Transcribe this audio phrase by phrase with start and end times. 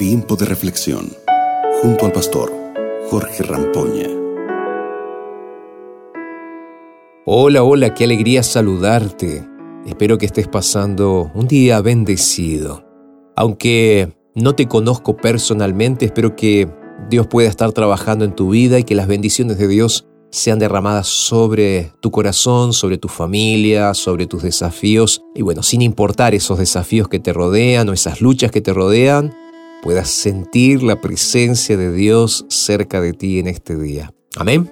[0.00, 1.12] Tiempo de reflexión
[1.82, 2.50] junto al pastor
[3.10, 4.08] Jorge Rampoña.
[7.26, 9.46] Hola, hola, qué alegría saludarte.
[9.84, 12.82] Espero que estés pasando un día bendecido.
[13.36, 16.66] Aunque no te conozco personalmente, espero que
[17.10, 21.08] Dios pueda estar trabajando en tu vida y que las bendiciones de Dios sean derramadas
[21.08, 25.20] sobre tu corazón, sobre tu familia, sobre tus desafíos.
[25.34, 29.34] Y bueno, sin importar esos desafíos que te rodean o esas luchas que te rodean,
[29.82, 34.12] puedas sentir la presencia de Dios cerca de ti en este día.
[34.36, 34.70] Amén.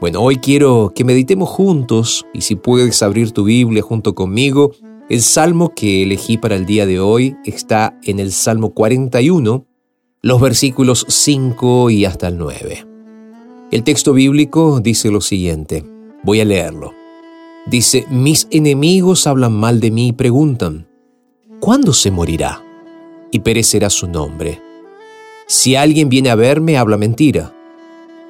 [0.00, 4.72] Bueno, hoy quiero que meditemos juntos y si puedes abrir tu Biblia junto conmigo,
[5.08, 9.66] el salmo que elegí para el día de hoy está en el Salmo 41,
[10.22, 12.86] los versículos 5 y hasta el 9.
[13.70, 15.84] El texto bíblico dice lo siguiente,
[16.22, 16.94] voy a leerlo.
[17.66, 20.88] Dice, mis enemigos hablan mal de mí y preguntan,
[21.60, 22.63] ¿cuándo se morirá?
[23.34, 24.62] Y perecerá su nombre.
[25.46, 27.52] Si alguien viene a verme, habla mentira.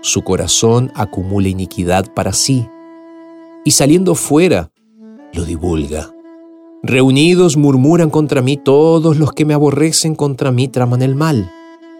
[0.01, 2.67] Su corazón acumula iniquidad para sí,
[3.65, 4.73] y saliendo fuera,
[5.33, 6.11] lo divulga.
[6.83, 11.53] Reunidos murmuran contra mí, todos los que me aborrecen contra mí traman el mal.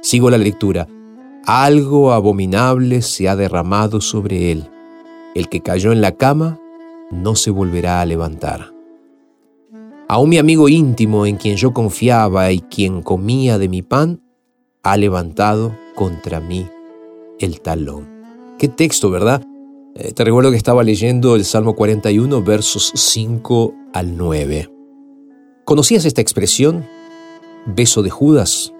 [0.03, 0.89] Sigo la lectura
[1.47, 4.71] algo abominable se ha derramado sobre él.
[5.35, 6.59] El que cayó en la cama
[7.11, 8.74] no se volverá a levantar.
[10.09, 14.21] Aún mi amigo íntimo en quien yo confiaba y quien comía de mi pan,
[14.83, 16.69] ha levantado contra mí
[17.41, 18.09] el talón.
[18.59, 19.43] Qué texto, ¿verdad?
[19.97, 24.71] Eh, te recuerdo que estaba leyendo el Salmo 41, versos 5 al 9.
[25.65, 26.85] ¿Conocías esta expresión?
[27.65, 28.73] Beso de Judas.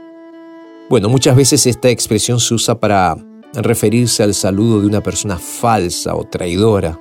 [0.91, 3.17] Bueno, muchas veces esta expresión se usa para
[3.55, 7.01] referirse al saludo de una persona falsa o traidora,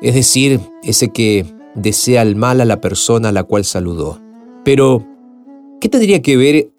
[0.00, 4.20] es decir, ese que desea el mal a la persona a la cual saludó.
[4.64, 5.06] Pero,
[5.80, 6.70] ¿qué tendría que ver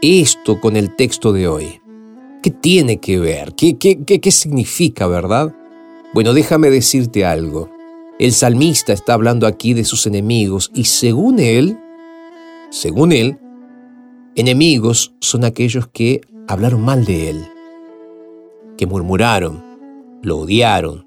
[0.00, 1.80] esto con el texto de hoy?
[2.42, 3.54] ¿Qué tiene que ver?
[3.54, 5.54] ¿Qué, qué, qué, qué significa, verdad?
[6.14, 7.70] Bueno, déjame decirte algo.
[8.18, 11.78] El salmista está hablando aquí de sus enemigos y según él,
[12.70, 13.38] según él,
[14.34, 17.44] Enemigos son aquellos que hablaron mal de él,
[18.78, 19.62] que murmuraron,
[20.22, 21.06] lo odiaron,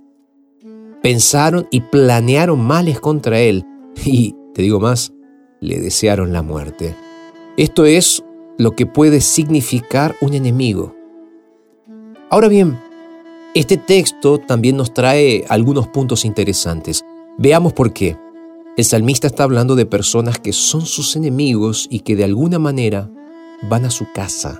[1.05, 3.63] pensaron y planearon males contra él
[4.03, 5.13] y, te digo más,
[5.61, 6.95] le desearon la muerte.
[7.57, 8.23] Esto es
[8.57, 10.95] lo que puede significar un enemigo.
[12.31, 12.79] Ahora bien,
[13.53, 17.05] este texto también nos trae algunos puntos interesantes.
[17.37, 18.17] Veamos por qué.
[18.75, 23.11] El salmista está hablando de personas que son sus enemigos y que de alguna manera
[23.69, 24.59] van a su casa.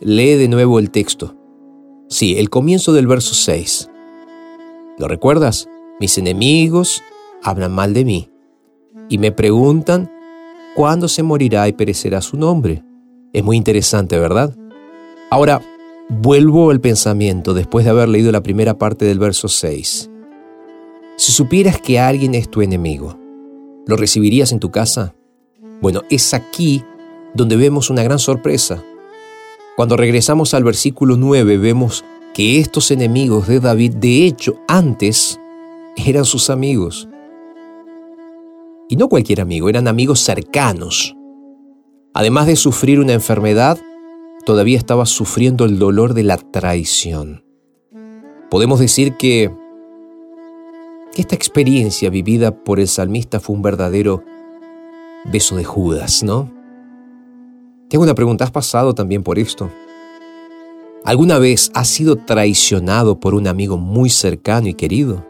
[0.00, 1.36] Lee de nuevo el texto.
[2.08, 3.88] Sí, el comienzo del verso 6.
[4.98, 5.68] ¿Lo recuerdas?
[6.00, 7.02] Mis enemigos
[7.42, 8.30] hablan mal de mí
[9.08, 10.10] y me preguntan
[10.74, 12.84] cuándo se morirá y perecerá su nombre.
[13.32, 14.56] Es muy interesante, ¿verdad?
[15.30, 15.62] Ahora,
[16.08, 20.10] vuelvo al pensamiento después de haber leído la primera parte del verso 6.
[21.16, 23.18] Si supieras que alguien es tu enemigo,
[23.86, 25.14] ¿Lo recibirías en tu casa?
[25.80, 26.82] Bueno, es aquí
[27.34, 28.82] donde vemos una gran sorpresa.
[29.76, 35.38] Cuando regresamos al versículo 9 vemos que estos enemigos de David, de hecho, antes
[35.96, 37.08] eran sus amigos.
[38.88, 41.16] Y no cualquier amigo, eran amigos cercanos.
[42.14, 43.78] Además de sufrir una enfermedad,
[44.44, 47.44] todavía estaba sufriendo el dolor de la traición.
[48.48, 49.50] Podemos decir que
[51.16, 54.22] esta experiencia vivida por el salmista fue un verdadero
[55.24, 56.50] beso de Judas, ¿no?
[57.88, 59.70] Tengo una pregunta, ¿has pasado también por esto?
[61.04, 65.24] ¿Alguna vez has sido traicionado por un amigo muy cercano y querido?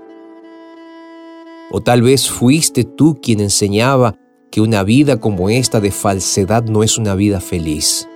[1.70, 4.16] ¿O tal vez fuiste tú quien enseñaba
[4.50, 8.08] que una vida como esta de falsedad no es una vida feliz?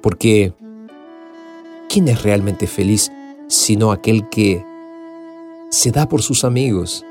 [0.00, 0.54] Porque,
[1.88, 3.12] ¿quién es realmente feliz
[3.48, 4.64] sino aquel que
[5.70, 7.04] se da por sus amigos.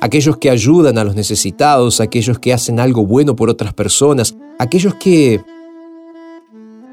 [0.00, 4.94] Aquellos que ayudan a los necesitados, aquellos que hacen algo bueno por otras personas, aquellos
[4.94, 5.40] que,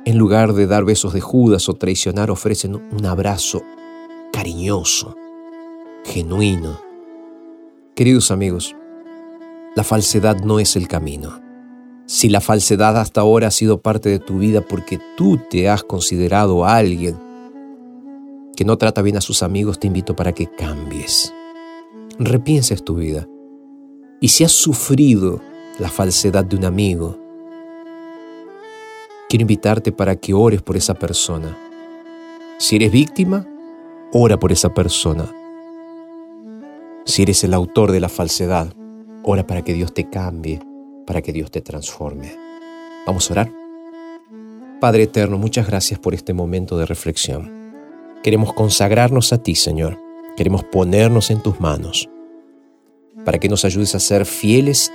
[0.06, 3.64] en lugar de dar besos de Judas o traicionar, ofrecen un abrazo
[4.32, 5.16] cariñoso,
[6.06, 6.91] genuino.
[7.94, 8.74] Queridos amigos,
[9.76, 11.42] la falsedad no es el camino.
[12.06, 15.84] Si la falsedad hasta ahora ha sido parte de tu vida porque tú te has
[15.84, 17.18] considerado a alguien
[18.56, 21.34] que no trata bien a sus amigos, te invito para que cambies.
[22.18, 23.28] Repienses tu vida.
[24.22, 25.42] Y si has sufrido
[25.78, 27.20] la falsedad de un amigo,
[29.28, 31.58] quiero invitarte para que ores por esa persona.
[32.58, 33.46] Si eres víctima,
[34.14, 35.30] ora por esa persona.
[37.12, 38.74] Si eres el autor de la falsedad,
[39.24, 40.62] ora para que Dios te cambie,
[41.06, 42.34] para que Dios te transforme.
[43.06, 43.54] Vamos a orar.
[44.80, 47.52] Padre eterno, muchas gracias por este momento de reflexión.
[48.24, 50.00] Queremos consagrarnos a ti, Señor.
[50.38, 52.08] Queremos ponernos en tus manos
[53.26, 54.90] para que nos ayudes a ser fieles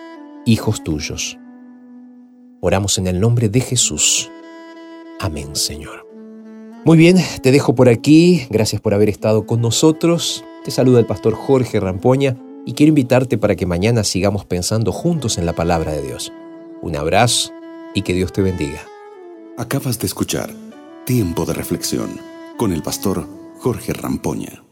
[0.46, 1.36] hijos tuyos.
[2.62, 4.30] Oramos en el nombre de Jesús.
[5.20, 6.08] Amén, Señor.
[6.82, 8.46] Muy bien, te dejo por aquí.
[8.48, 10.42] Gracias por haber estado con nosotros.
[10.66, 12.36] Te saluda el pastor Jorge Rampoña
[12.66, 16.32] y quiero invitarte para que mañana sigamos pensando juntos en la palabra de Dios.
[16.82, 17.52] Un abrazo
[17.94, 18.80] y que Dios te bendiga.
[19.56, 20.50] Acabas de escuchar
[21.04, 22.18] Tiempo de Reflexión
[22.56, 23.28] con el pastor
[23.60, 24.65] Jorge Rampoña.